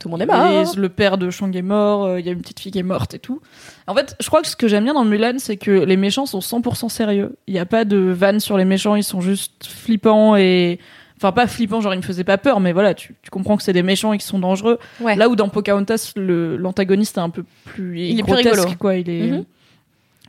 [0.00, 0.74] Tout le monde est mort.
[0.76, 2.82] le père de Shang est mort, euh, il y a une petite fille qui est
[2.82, 3.40] morte et tout.
[3.86, 6.26] En fait, je crois que ce que j'aime bien dans Mulan, c'est que les méchants
[6.26, 7.36] sont 100% sérieux.
[7.46, 10.78] Il n'y a pas de vanne sur les méchants, ils sont juste flippants et...
[11.18, 13.62] Enfin, pas flippants, genre ils me faisaient pas peur, mais voilà, tu, tu comprends que
[13.62, 14.80] c'est des méchants et qui sont dangereux.
[15.00, 15.14] Ouais.
[15.14, 18.00] Là où dans Pocahontas, l'antagoniste est un peu plus...
[18.00, 18.76] Il est plus grotesque, rigolo.
[18.76, 18.96] quoi.
[18.96, 19.30] Il est...
[19.30, 19.44] Mhm.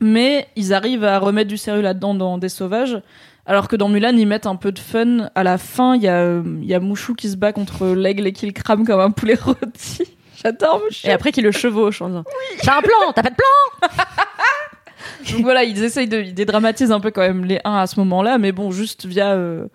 [0.01, 3.01] Mais ils arrivent à remettre du sérieux là-dedans dans Des Sauvages.
[3.45, 5.29] Alors que dans Mulan, ils mettent un peu de fun.
[5.35, 8.25] À la fin, il y a, euh, y a Mouchou qui se bat contre l'aigle
[8.27, 10.03] et qui le crame comme un poulet rôti.
[10.41, 11.07] J'adore Mouchou.
[11.07, 12.23] Et après qu'il le chevauche en disant
[12.61, 13.89] T'as un plan, t'as pas de plan
[15.31, 17.99] Donc voilà, ils essayent de, ils dédramatisent un peu quand même les uns à ce
[17.99, 19.65] moment-là, mais bon, juste via, euh,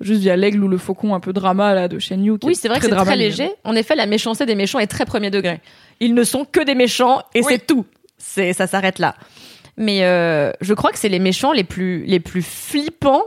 [0.00, 2.38] juste via l'aigle ou le faucon un peu drama là de Shen Yu.
[2.38, 3.50] qui Oui, est c'est vrai que c'est très léger.
[3.64, 5.60] En effet, la méchanceté des méchants est très premier degré.
[6.00, 7.46] Ils ne sont que des méchants et Oui.
[7.50, 7.84] c'est tout.
[8.16, 9.14] C'est ça s'arrête là.
[9.78, 13.22] Mais euh, je crois que c'est les méchants les plus les plus flippants.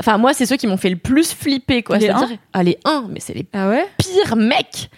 [0.00, 1.98] Enfin moi c'est ceux qui m'ont fait le plus flipper quoi.
[1.98, 3.86] Les C'est-à-dire- ah les 1 mais c'est les Ah ouais?
[3.98, 4.90] pires mecs.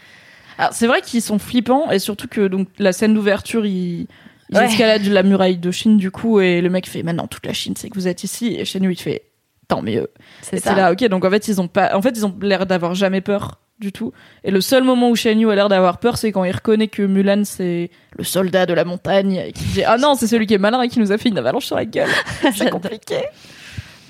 [0.59, 4.07] Alors, c'est vrai qu'ils sont flippants et surtout que donc la scène d'ouverture, ils,
[4.51, 4.67] ils Ouais.
[4.67, 7.75] escaladent la muraille de Chine du coup et le mec fait maintenant toute la Chine
[7.77, 9.23] c'est que vous êtes ici et Shen Yu il fait
[9.69, 10.09] tant mieux.
[10.43, 12.37] C'est Et c'est là ok donc en fait ils ont pas en fait ils ont
[12.43, 14.13] l'air d'avoir jamais peur du tout
[14.45, 16.89] et le seul moment où Shen Yu a l'air d'avoir peur c'est quand il reconnaît
[16.89, 20.47] que Mulan c'est le soldat de la montagne et qu'il dit ah non c'est celui
[20.47, 22.11] qui est malin et qui nous a fait une avalanche sur la gueule.
[22.55, 23.17] c'est compliqué.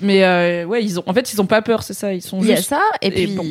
[0.01, 2.39] Mais euh, ouais ils ont en fait ils ont pas peur c'est ça ils sont
[2.41, 3.43] Il y a juste ça et, et puis bon.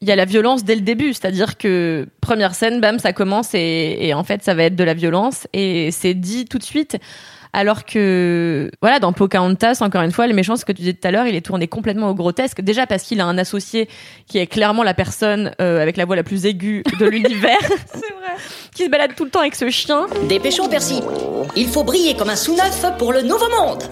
[0.00, 3.54] il y a la violence dès le début, c'est-à-dire que première scène, bam, ça commence
[3.54, 6.64] et, et en fait ça va être de la violence et c'est dit tout de
[6.64, 6.96] suite.
[7.58, 11.08] Alors que, voilà, dans Pocahontas, encore une fois, le méchant, ce que tu disais tout
[11.08, 12.60] à l'heure, il est tourné complètement au grotesque.
[12.60, 13.88] Déjà parce qu'il a un associé
[14.26, 17.56] qui est clairement la personne euh, avec la voix la plus aiguë de l'univers.
[17.62, 18.34] C'est vrai.
[18.74, 20.06] Qui se balade tout le temps avec ce chien.
[20.28, 21.00] Dépêchons, Percy.
[21.56, 23.82] Il faut briller comme un sous-neuf pour le nouveau monde.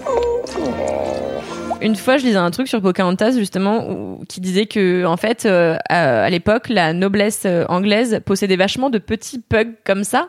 [1.81, 5.45] Une fois, je lisais un truc sur Pocahontas justement où- qui disait que en fait,
[5.45, 10.27] euh, à, à l'époque, la noblesse euh, anglaise possédait vachement de petits pugs comme ça.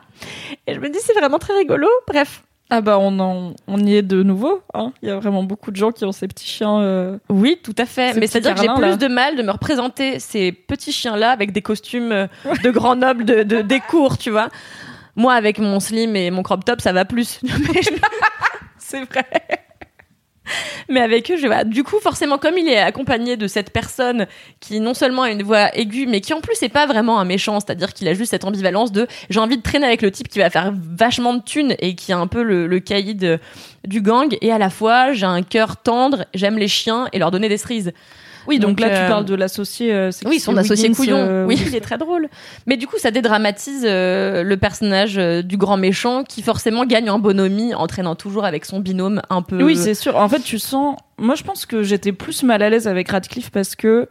[0.67, 1.87] Et je me dis, c'est vraiment très rigolo.
[2.09, 2.43] Bref.
[2.69, 4.61] Ah bah on en, on y est de nouveau.
[4.75, 4.93] hein.
[5.03, 6.81] Il y a vraiment beaucoup de gens qui ont ces petits chiens.
[6.81, 8.13] euh, Oui, tout à fait.
[8.15, 11.53] Ces Mais c'est-à-dire que j'ai plus de mal de me représenter ces petits chiens-là avec
[11.53, 12.27] des costumes euh,
[12.65, 14.49] de grands nobles de, de- des cours, tu vois.
[15.15, 17.41] Moi, avec mon slim et mon crop top, ça va plus.
[18.79, 19.25] C'est vrai.
[20.89, 21.65] Mais avec eux, je vois.
[21.65, 24.27] Du coup, forcément, comme il est accompagné de cette personne
[24.61, 27.25] qui non seulement a une voix aiguë, mais qui en plus n'est pas vraiment un
[27.25, 30.29] méchant, c'est-à-dire qu'il a juste cette ambivalence de j'ai envie de traîner avec le type
[30.29, 33.41] qui va faire vachement de thunes et qui est un peu le, le caïd
[33.87, 37.31] du gang, et à la fois j'ai un cœur tendre, j'aime les chiens et leur
[37.31, 37.93] donner des cerises.
[38.49, 39.93] Oui, donc, Donc, là euh, tu parles de l'associé.
[39.93, 41.17] euh, c'est Oui, son c'est associé couillon.
[41.19, 42.29] euh, oui, il est très drôle.
[42.67, 47.11] Mais du coup, ça dédramatise euh, le personnage euh, du grand méchant qui forcément gagne
[47.11, 49.63] en bonhomie en traînant toujours avec son binôme un peu.
[49.63, 50.17] Oui, c'est sûr.
[50.17, 50.97] En fait, tu sens.
[51.19, 54.09] Moi, je pense que j'étais plus mal à l'aise avec Radcliffe parce que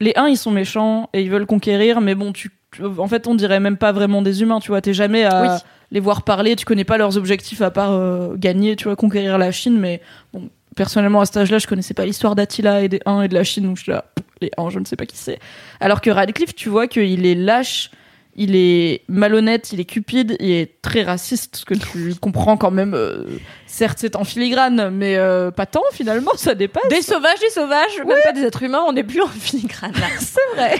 [0.00, 2.50] les uns, ils sont méchants et ils veulent conquérir, mais bon, tu.
[2.72, 4.80] tu- En fait, on dirait même pas vraiment des humains, tu vois.
[4.80, 5.48] T'es jamais à Oui.
[5.90, 9.36] les voir parler, tu connais pas leurs objectifs à part euh, gagner, tu vois, conquérir
[9.38, 10.00] la Chine, mais
[10.32, 13.34] bon, personnellement, à cet âge-là, je connaissais pas l'histoire d'Attila et des Huns et de
[13.34, 14.04] la Chine, donc je suis là,
[14.40, 15.38] les Huns, je ne sais pas qui c'est.
[15.80, 17.90] Alors que Radcliffe, tu vois qu'il est lâche,
[18.36, 22.70] il est malhonnête, il est cupide, il est très raciste, ce que tu comprends quand
[22.70, 22.94] même.
[22.94, 23.24] euh,
[23.66, 26.88] certes, c'est en filigrane, mais euh, pas tant finalement, ça dépasse.
[26.88, 30.06] Des sauvages, des sauvages, même pas des êtres humains, on n'est plus en filigrane là.
[30.20, 30.78] C'est vrai.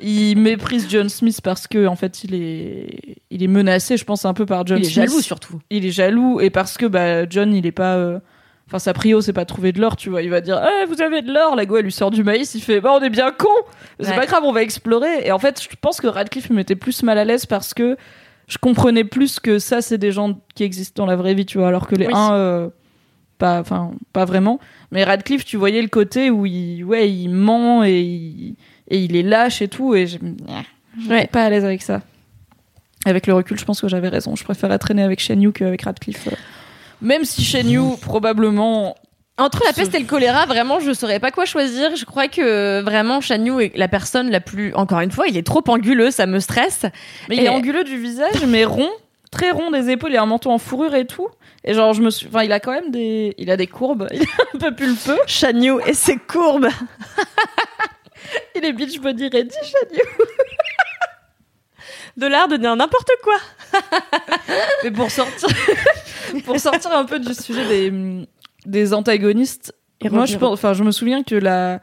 [0.00, 4.24] il méprise John Smith parce que en fait, il est, il est menacé, je pense
[4.24, 5.08] un peu par John Il est Smith.
[5.10, 5.60] jaloux surtout.
[5.68, 7.96] Il est jaloux et parce que bah John, il est pas.
[7.96, 8.18] euh,
[8.72, 10.22] Enfin, sa prio, c'est pas trouver de l'or, tu vois.
[10.22, 11.54] Il va dire, Eh, vous avez de l'or.
[11.56, 12.54] La go, elle lui sort du maïs.
[12.54, 13.48] Il fait, bah, on est bien con.
[14.00, 14.16] C'est Ouais.
[14.16, 15.26] pas grave, on va explorer.
[15.26, 17.98] Et en fait, je pense que Radcliffe me mettait plus mal à l'aise parce que
[18.48, 21.58] je comprenais plus que ça, c'est des gens qui existent dans la vraie vie, tu
[21.58, 21.68] vois.
[21.68, 22.12] Alors que les Oui.
[22.14, 22.68] uns, euh,
[23.36, 24.58] pas, enfin, pas vraiment.
[24.90, 28.56] Mais Radcliffe, tu voyais le côté où il, ouais, il ment et il,
[28.88, 29.94] et il est lâche et tout.
[29.94, 30.16] Et je
[30.98, 31.26] j'étais Ouais.
[31.26, 32.00] pas à l'aise avec ça.
[33.04, 34.34] Avec le recul, je pense que j'avais raison.
[34.34, 36.28] Je préférais traîner avec Shen Yu qu'avec Radcliffe.
[36.28, 36.36] euh.
[37.02, 38.94] Même si Shen Yu, probablement.
[39.38, 41.96] Entre la peste et le choléra, vraiment, je saurais pas quoi choisir.
[41.96, 44.72] Je crois que vraiment, Shanyu est la personne la plus.
[44.74, 46.84] Encore une fois, il est trop anguleux, ça me stresse.
[47.28, 48.90] Mais il Et- est anguleux du visage, mais rond,
[49.30, 50.12] très rond des épaules.
[50.12, 51.28] Il a un manteau en fourrure et tout.
[51.64, 52.26] Et genre, je me suis.
[52.28, 53.34] Enfin, il a quand même des.
[53.38, 54.06] Il a des courbes.
[54.12, 55.18] Il est un peu pulpeux.
[55.26, 56.68] Shanyu et ses courbes.
[58.54, 60.00] Il est beach body ready, Shen Yu.
[62.16, 63.34] De l'art de dire n'importe quoi.
[64.84, 65.48] Mais pour sortir,
[66.44, 68.26] pour sortir un peu du sujet des,
[68.66, 71.80] des antagonistes, Et moi je revenir- pense, enfin je me souviens que la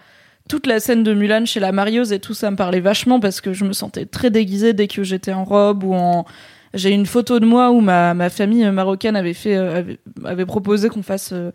[0.47, 3.39] toute la scène de Mulan chez la marieuse et tout ça me parlait vachement parce
[3.41, 6.25] que je me sentais très déguisée dès que j'étais en robe ou en
[6.73, 10.45] j'ai une photo de moi où ma, ma famille marocaine avait fait euh, avait, avait
[10.47, 11.51] proposé qu'on fasse euh,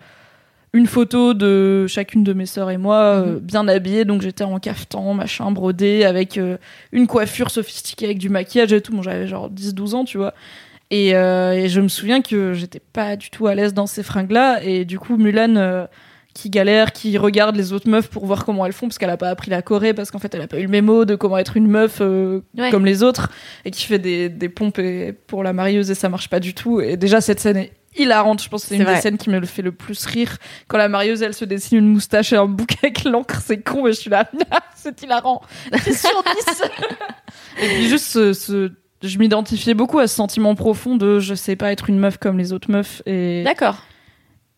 [0.75, 4.59] une photo de chacune de mes sœurs et moi euh, bien habillées donc j'étais en
[4.59, 6.59] caftan machin brodé avec euh,
[6.93, 10.19] une coiffure sophistiquée avec du maquillage et tout bon j'avais genre 10 12 ans tu
[10.19, 10.35] vois
[10.91, 14.03] et, euh, et je me souviens que j'étais pas du tout à l'aise dans ces
[14.03, 14.63] fringues-là.
[14.63, 15.87] Et du coup, Mulan,
[16.35, 19.17] qui galère, qui regarde les autres meufs pour voir comment elles font, parce qu'elle a
[19.17, 21.39] pas appris la Corée, parce qu'en fait, elle a pas eu le mémo de comment
[21.39, 22.71] être une meuf euh, Ouais.
[22.71, 23.31] comme les autres,
[23.65, 26.53] et qui fait des, des pompes et- pour la marieuse et ça marche pas du
[26.55, 26.81] tout.
[26.81, 28.43] Et déjà, cette scène est hilarante.
[28.43, 30.37] Je pense que c'est une des scènes qui me le fait le plus rire.
[30.69, 33.85] Quand la marieuse, elle se dessine une moustache et un bouquet avec l'encre, c'est con,
[33.85, 34.29] mais je suis là,
[34.77, 35.43] c'est hilarant.
[35.83, 36.63] C'est sur 10.
[37.63, 41.57] Et puis juste ce, ce- je m'identifiais beaucoup à ce sentiment profond de je sais
[41.57, 43.85] pas être une meuf comme les autres meufs et D'accord.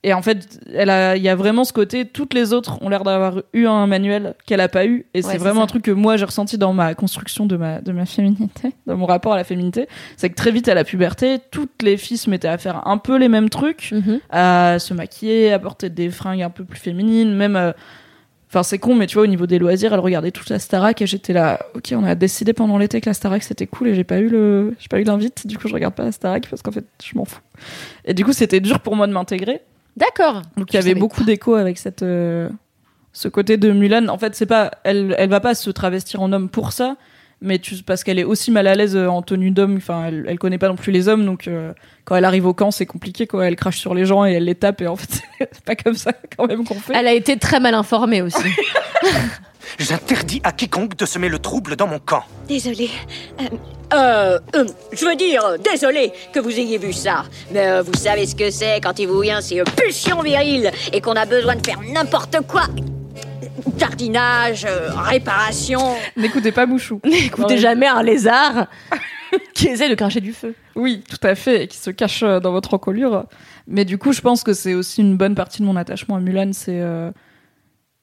[0.09, 2.05] Et en fait, elle a, il y a vraiment ce côté.
[2.05, 5.33] Toutes les autres ont l'air d'avoir eu un manuel qu'elle a pas eu, et c'est
[5.33, 5.65] c'est vraiment ça.
[5.65, 8.97] un truc que moi j'ai ressenti dans ma construction de ma de ma féminité, dans
[8.97, 9.89] mon rapport à la féminité.
[10.17, 12.99] C'est que très vite à la puberté, toutes les filles se mettaient à faire un
[12.99, 14.21] peu les mêmes trucs, Mhm.
[14.31, 17.57] à se maquiller, à porter des fringues un peu plus féminines, même.
[17.57, 17.73] euh,
[18.49, 21.03] Enfin, c'est con, mais tu vois, au niveau des loisirs, elle regardait toute la Starac
[21.03, 23.95] et j'étais là, ok, on a décidé pendant l'été que la Starac c'était cool et
[23.97, 26.47] j'ai pas eu le, j'ai pas eu l'invite, du coup je regarde pas la Starac
[26.49, 27.41] parce qu'en fait je m'en fous.
[28.05, 29.63] Et du coup c'était dur pour moi de m'intégrer.
[29.97, 30.43] D'accord.
[30.57, 32.49] Donc il y avait beaucoup d'écho avec cette, euh,
[33.13, 34.09] ce côté de Mulan.
[34.09, 36.97] En fait, c'est pas, elle, elle va pas se travestir en homme pour ça,
[37.41, 39.77] mais tu, parce qu'elle est aussi mal à l'aise euh, en tenue d'homme.
[39.77, 41.73] Enfin, elle, elle connaît pas non plus les hommes, donc euh,
[42.05, 43.27] quand elle arrive au camp, c'est compliqué.
[43.27, 44.83] Quoi, elle crache sur les gens et elle les tape.
[44.83, 46.93] Et en fait, c'est pas comme ça quand même qu'on fait.
[46.95, 48.49] Elle a été très mal informée aussi.
[49.79, 52.23] J'interdis à quiconque de semer le trouble dans mon camp.
[52.49, 52.91] Désolée.
[53.41, 53.45] Euh,
[53.95, 57.25] euh, euh, je veux dire, euh, désolé que vous ayez vu ça.
[57.53, 61.01] Mais euh, vous savez ce que c'est quand il vous vient ces pulsions viriles et
[61.01, 62.63] qu'on a besoin de faire n'importe quoi.
[63.79, 65.81] Jardinage, euh, réparation.
[66.17, 67.01] N'écoutez pas Bouchou.
[67.05, 68.67] N'écoutez jamais un lézard
[69.55, 70.55] qui essaie de cracher du feu.
[70.75, 73.25] Oui, tout à fait, et qui se cache dans votre encolure.
[73.67, 76.21] Mais du coup, je pense que c'est aussi une bonne partie de mon attachement à
[76.21, 76.51] Mulan.
[76.53, 77.11] C'est euh,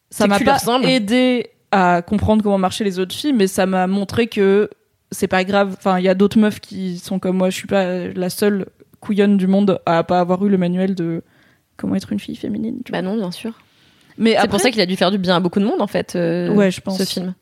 [0.09, 3.87] ça C'est m'a pas aidé à comprendre comment marchaient les autres filles, mais ça m'a
[3.87, 4.69] montré que
[5.11, 5.75] c'est pas grave.
[5.77, 7.49] Enfin, il y a d'autres meufs qui sont comme moi.
[7.49, 8.67] Je suis pas la seule
[8.99, 11.21] couillonne du monde à pas avoir eu le manuel de
[11.77, 12.79] comment être une fille féminine.
[12.91, 13.53] Bah non, bien sûr.
[14.17, 15.87] Mais C'est pour ça qu'il a dû faire du bien à beaucoup de monde en
[15.87, 16.15] fait.
[16.15, 16.97] euh, Ouais, je pense.
[16.99, 17.33] Ce film.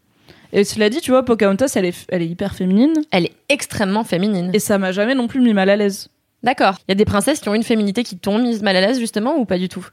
[0.54, 4.04] et cela dit, tu vois, Pocahontas, elle est, elle est hyper féminine, Elle est extrêmement
[4.06, 4.50] féminine.
[4.54, 6.08] et ça m'a jamais non plus mis mal à l'aise.
[6.44, 6.76] D'accord.
[6.88, 9.00] Il y a des princesses qui ont une féminité qui t'ont mise mal à l'aise
[9.00, 9.86] justement ou pas du tout?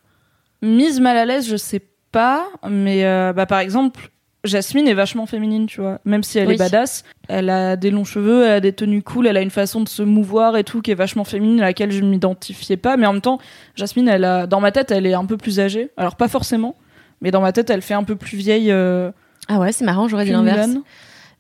[0.63, 4.11] Mise mal à l'aise, je sais pas, mais euh, bah, par exemple,
[4.45, 5.99] Jasmine est vachement féminine, tu vois.
[6.05, 6.55] Même si elle Oui.
[6.55, 9.51] est badass, elle a des longs cheveux, elle a des tenues cool, elle a une
[9.51, 12.77] façon de se mouvoir et tout qui est vachement féminine, à laquelle je ne m'identifiais
[12.77, 12.97] pas.
[12.97, 13.39] Mais en même temps,
[13.75, 15.91] Jasmine, elle a, dans ma tête, elle est un peu plus âgée.
[15.97, 16.77] Alors pas forcément,
[17.21, 18.71] mais dans ma tête, elle fait un peu plus vieille.
[18.71, 19.11] Euh,
[19.49, 20.69] Ah ouais, c'est marrant, j'aurais dit l'inverse.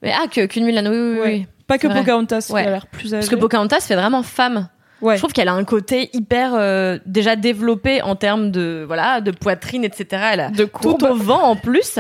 [0.03, 1.47] Mais ah que qu'une Mulan, oui oui, oui, Ouais.
[1.69, 2.01] Pas que vrai.
[2.01, 2.63] Pocahontas, Ouais.
[2.63, 3.21] elle a l'air plus âgée.
[3.21, 4.69] Parce que Pocahontas fait vraiment femme.
[5.01, 5.15] Ouais.
[5.17, 9.31] Je trouve qu'elle a un côté hyper euh, déjà développé en termes de voilà de
[9.31, 10.23] poitrine etc.
[10.33, 11.99] Elle a de tout au vent en plus,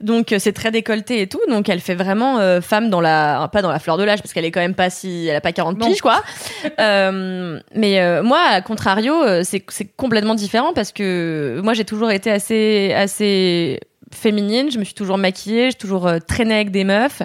[0.00, 1.40] donc euh, c'est très décolleté et tout.
[1.48, 4.32] Donc elle fait vraiment euh, femme dans la pas dans la fleur de l'âge parce
[4.32, 5.86] qu'elle est quand même pas si elle a pas 40 Non.
[5.86, 6.22] piges quoi.
[6.78, 12.10] Euh, mais euh, moi à contrario c'est c'est complètement différent parce que moi j'ai toujours
[12.10, 13.80] été assez assez
[14.14, 17.22] féminine, je me suis toujours maquillée, j'ai toujours euh, traîné avec des meufs,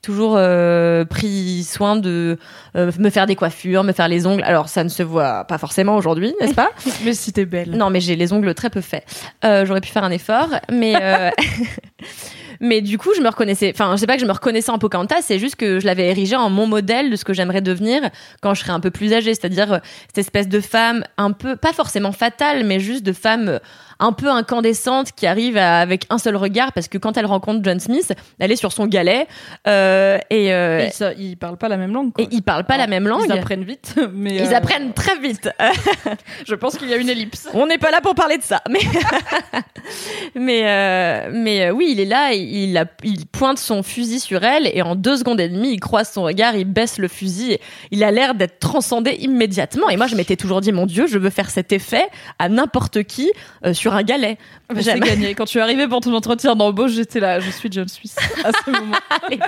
[0.00, 2.38] toujours euh, pris soin de
[2.76, 4.42] euh, me faire des coiffures, me faire les ongles.
[4.44, 6.70] Alors ça ne se voit pas forcément aujourd'hui, n'est-ce pas?
[7.04, 7.70] Mais si t'es belle.
[7.70, 9.04] Non, mais j'ai les ongles très peu faits.
[9.44, 10.94] Euh, J'aurais pu faire un effort, mais
[12.60, 13.72] mais du coup, je me reconnaissais.
[13.74, 16.08] Enfin, je sais pas que je me reconnaissais en Pocahontas, c'est juste que je l'avais
[16.08, 18.02] érigé en mon modèle de ce que j'aimerais devenir
[18.40, 21.72] quand je serai un peu plus âgée, c'est-à-dire cette espèce de femme un peu, pas
[21.72, 23.60] forcément fatale, mais juste de femme
[23.98, 27.60] un peu incandescente qui arrive à- avec un seul regard, parce que quand elle rencontre
[27.62, 29.26] John Smith, elle est sur son galet
[29.66, 32.12] euh, et, euh, Et ça, ils parlent pas la même langue.
[32.12, 32.24] Quoi.
[32.24, 33.24] et ils parlent pas la même langue.
[33.26, 35.48] Ils apprennent vite, mais Ils euh, apprennent très vite.
[36.46, 37.48] Je pense qu'il y a une ellipse.
[37.54, 38.80] On n'est pas là pour parler de ça, mais
[40.34, 44.82] mais mais oui, il est là, il, a- il pointe son fusil sur elle et
[44.82, 48.04] en deux secondes et demie, il croise son regard, il baisse le fusil, et il
[48.04, 49.88] a l'air d'être transcendé immédiatement.
[49.90, 52.06] Et moi, je m'étais toujours dit, mon Dieu, je veux faire cet effet
[52.38, 53.30] à n'importe qui
[53.66, 54.38] euh, sur un galet.
[54.68, 55.34] Bah, c'est J'aime gagné.
[55.34, 58.50] Quand tu es arrivé pour ton entretien d'embauche, j'étais là, je suis John Suisse à
[58.64, 58.96] ce moment.
[59.30, 59.38] les.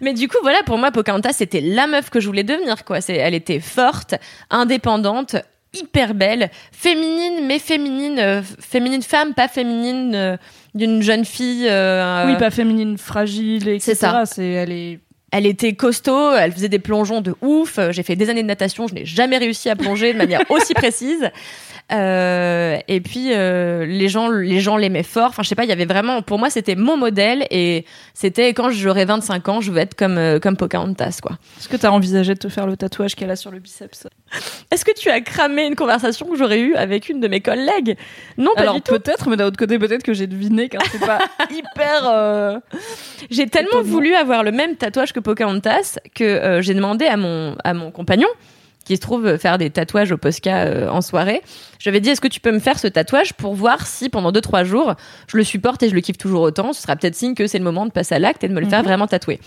[0.00, 3.00] Mais du coup, voilà, pour moi, Pocahontas, c'était la meuf que je voulais devenir, quoi.
[3.00, 4.14] C'est, elle était forte,
[4.50, 5.36] indépendante,
[5.74, 10.36] hyper belle, féminine, mais féminine, euh, féminine femme, pas féminine euh,
[10.74, 11.66] d'une jeune fille.
[11.68, 13.80] euh, Oui, pas féminine, fragile, etc.
[13.80, 14.22] C'est ça.
[14.26, 15.00] C'est, elle est.
[15.36, 17.80] Elle était costaud, elle faisait des plongeons de ouf.
[17.90, 20.74] J'ai fait des années de natation, je n'ai jamais réussi à plonger de manière aussi
[20.74, 21.28] précise.
[21.92, 25.26] Euh, et puis euh, les gens, les gens l'aimaient fort.
[25.28, 28.54] Enfin, je sais pas, il y avait vraiment, pour moi, c'était mon modèle et c'était
[28.54, 31.32] quand j'aurai 25 ans, je veux être comme euh, comme Pocahontas, quoi.
[31.58, 34.06] Est-ce que t'as envisagé de te faire le tatouage qu'elle a sur le biceps?
[34.70, 37.96] Est-ce que tu as cramé une conversation que j'aurais eue avec une de mes collègues?
[38.38, 38.92] Non, pas Alors du tout.
[38.92, 41.18] peut-être, mais d'un autre côté, peut-être que j'ai deviné car c'est pas
[41.50, 42.08] hyper.
[42.08, 42.58] euh,
[43.30, 47.56] J'ai tellement voulu avoir le même tatouage que Pocahontas que euh, j'ai demandé à mon,
[47.62, 48.28] à mon compagnon,
[48.84, 51.40] qui se trouve faire des tatouages au Posca euh, en soirée.
[51.78, 54.08] Je lui ai dit, est-ce que tu peux me faire ce tatouage pour voir si
[54.08, 54.94] pendant 2-3 jours,
[55.26, 56.72] je le supporte et je le kiffe toujours autant?
[56.72, 58.60] Ce sera peut-être signe que c'est le moment de passer à l'acte et de me
[58.60, 58.86] le faire Mhm.
[58.86, 59.40] vraiment tatouer.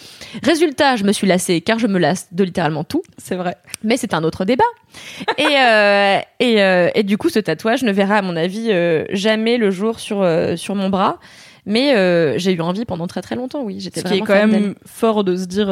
[0.43, 3.01] Résultat, je me suis lassée car je me lasse de littéralement tout.
[3.17, 3.57] C'est vrai.
[3.83, 4.63] Mais c'est un autre débat.
[5.37, 9.05] et, euh, et, euh, et du coup, ce tatouage ne verra, à mon avis, euh,
[9.11, 11.19] jamais le jour sur, euh, sur mon bras.
[11.65, 13.79] Mais euh, j'ai eu envie pendant très très longtemps, oui.
[13.81, 15.67] J'étais Ce qui est quand même fort de se dire.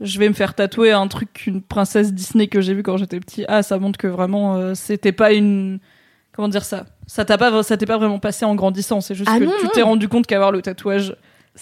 [0.00, 3.18] Je vais me faire tatouer un truc qu'une princesse Disney que j'ai vu quand j'étais
[3.20, 3.44] petit.
[3.48, 5.78] Ah, ça montre que vraiment euh, c'était pas une
[6.32, 6.86] comment dire ça?
[7.06, 9.52] Ça t'a pas ça t'est pas vraiment passé en grandissant, c'est juste Ah que non,
[9.58, 9.70] tu non.
[9.74, 11.16] t'es rendu compte qu'avoir le tatouage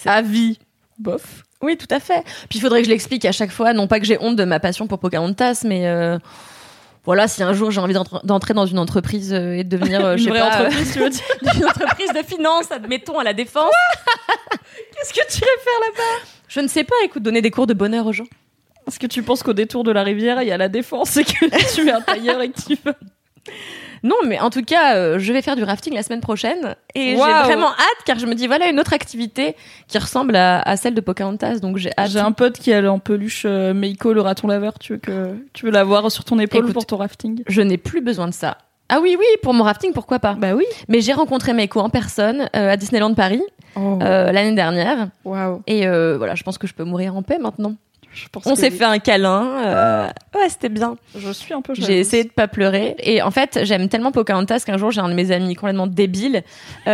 [0.05, 0.59] à vie
[0.99, 1.43] bof.
[1.63, 2.23] Oui, tout à fait.
[2.49, 4.43] Puis il faudrait que je l'explique à chaque fois, non pas que j'ai honte de
[4.43, 6.19] ma passion pour Pocahontas, mais euh,
[7.03, 10.05] voilà, si un jour j'ai envie d'entre- d'entrer dans une entreprise euh, et de devenir,
[10.05, 11.21] euh, je Une sais vraie pas, entreprise, tu veux dire?
[11.55, 13.71] une entreprise de finance, admettons à la défense.
[14.93, 16.27] Qu'est-ce que tu irais faire là-bas?
[16.57, 18.23] Je ne sais pas, écoute, donner des cours de bonheur aux gens.
[18.87, 21.23] Est-ce que tu penses qu'au détour de la rivière, il y a la défense et
[21.23, 22.95] que tu es un tailleur et que tu veux
[24.01, 27.11] Non, mais en tout cas, euh, je vais faire du rafting la semaine prochaine et
[27.11, 29.55] j'ai vraiment hâte car je me dis voilà une autre activité
[29.87, 32.09] qui ressemble à, à celle de Pocahontas, donc j'ai hâte.
[32.09, 35.35] J'ai un pote qui a en peluche euh, Meiko le raton laveur, tu veux que
[35.53, 37.43] tu veux l'avoir sur ton épaule Écoute, pour ton rafting?
[37.47, 38.57] Je n'ai plus besoin de ça.
[38.89, 40.63] Ah oui, oui, pour mon rafting, pourquoi pas Bah oui.
[40.87, 43.43] Mais j'ai rencontré Meiko en personne euh, à Disneyland Paris
[43.77, 43.99] Oh.
[44.01, 45.09] euh, l'année dernière.
[45.67, 47.75] Et euh, voilà, je pense que je peux mourir en paix maintenant.
[48.13, 48.77] Je pense On s'est oui.
[48.77, 49.45] fait un câlin.
[49.65, 50.97] euh, Ouais, c'était bien.
[51.15, 51.75] Je suis un peu.
[51.75, 52.95] J'ai essayé de pas pleurer.
[52.99, 56.43] Et en fait, j'aime tellement Pocahontas qu'un jour, j'ai un de mes amis complètement débile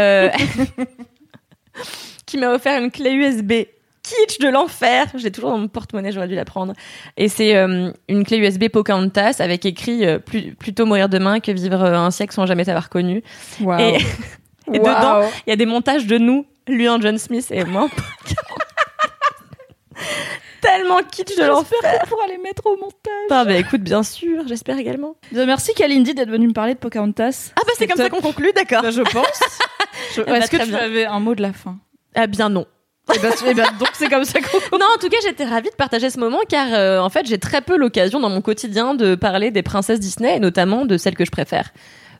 [2.26, 3.54] qui m'a offert une clé USB
[4.04, 5.08] kitsch de l'enfer.
[5.15, 6.74] J'ai toujours dans mon porte-monnaie, j'aurais dû la prendre.
[7.17, 11.52] Et c'est euh, une clé USB Pocahontas avec écrit euh, plus, plutôt mourir demain que
[11.52, 13.24] vivre euh, un siècle sans jamais t'avoir connu.
[14.72, 17.84] Et, dedans, il y a des montages de nous, lui en John Smith et moi
[17.84, 17.89] en
[20.62, 21.78] Tellement kitsch de l'enfer.
[21.82, 23.28] J'espère pourra les mettre au montage.
[23.30, 25.15] Ah bah écoute, bien sûr, j'espère également.
[25.32, 27.52] Merci Kalindi d'être venue me parler de Pocahontas.
[27.58, 28.82] Ah bah c'est comme ça qu'on conclut, d'accord.
[28.82, 29.39] Bah, je pense.
[30.15, 30.78] Je- bah, Est-ce que tu bien.
[30.80, 31.78] avais un mot de la fin
[32.15, 32.65] Ah bien non.
[33.13, 34.58] Eh ben, eh ben, donc c'est comme ça qu'on.
[34.78, 37.38] Non, en tout cas, j'étais ravie de partager ce moment car euh, en fait, j'ai
[37.38, 41.15] très peu l'occasion dans mon quotidien de parler des princesses Disney et notamment de celles
[41.15, 41.71] que je préfère.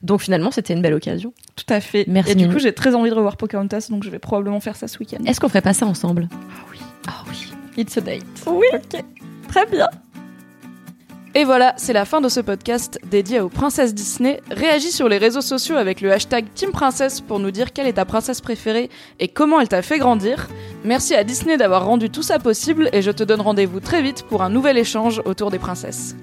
[0.02, 1.32] Donc finalement, c'était une belle occasion.
[1.56, 2.04] Tout à fait.
[2.08, 4.76] Merci, Et du coup, j'ai très envie de revoir Pocahontas, donc je vais probablement faire
[4.76, 5.24] ça ce week-end.
[5.24, 6.28] Est-ce qu'on ferait pas ça ensemble?
[7.06, 7.52] Ah oui.
[7.76, 8.22] It's a date.
[8.46, 8.66] Oui.
[9.48, 9.88] Très bien.
[11.36, 14.40] Et voilà, c'est la fin de ce podcast dédié aux princesses Disney.
[14.52, 17.94] Réagis sur les réseaux sociaux avec le hashtag Team Princesse pour nous dire quelle est
[17.94, 20.48] ta princesse préférée et comment elle t'a fait grandir.
[20.84, 24.22] Merci à Disney d'avoir rendu tout ça possible et je te donne rendez-vous très vite
[24.28, 26.14] pour un nouvel échange autour des princesses.